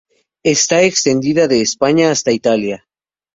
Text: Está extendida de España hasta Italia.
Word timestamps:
Está 0.41 0.81
extendida 0.81 1.47
de 1.47 1.61
España 1.61 2.09
hasta 2.09 2.31
Italia. 2.31 2.87